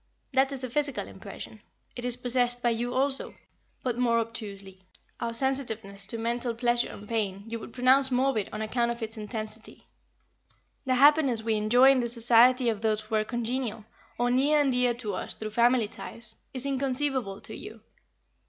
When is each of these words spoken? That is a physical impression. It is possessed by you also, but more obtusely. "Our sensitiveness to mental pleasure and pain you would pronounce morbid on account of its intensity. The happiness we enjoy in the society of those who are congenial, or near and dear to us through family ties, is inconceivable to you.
That 0.33 0.51
is 0.51 0.63
a 0.63 0.69
physical 0.71 1.05
impression. 1.07 1.61
It 1.95 2.05
is 2.05 2.17
possessed 2.17 2.63
by 2.63 2.71
you 2.71 2.91
also, 2.91 3.35
but 3.83 3.99
more 3.99 4.17
obtusely. 4.17 4.81
"Our 5.19 5.31
sensitiveness 5.31 6.07
to 6.07 6.17
mental 6.17 6.55
pleasure 6.55 6.89
and 6.89 7.07
pain 7.07 7.43
you 7.45 7.59
would 7.59 7.71
pronounce 7.71 8.09
morbid 8.09 8.49
on 8.51 8.63
account 8.63 8.89
of 8.89 9.03
its 9.03 9.15
intensity. 9.15 9.85
The 10.87 10.95
happiness 10.95 11.43
we 11.43 11.53
enjoy 11.53 11.91
in 11.91 11.99
the 11.99 12.09
society 12.09 12.67
of 12.67 12.81
those 12.81 13.01
who 13.01 13.13
are 13.13 13.23
congenial, 13.23 13.85
or 14.17 14.31
near 14.31 14.59
and 14.59 14.71
dear 14.71 14.95
to 14.95 15.13
us 15.13 15.35
through 15.35 15.51
family 15.51 15.87
ties, 15.87 16.33
is 16.51 16.65
inconceivable 16.65 17.39
to 17.41 17.55
you. 17.55 17.81